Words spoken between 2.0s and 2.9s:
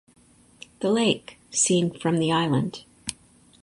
the island.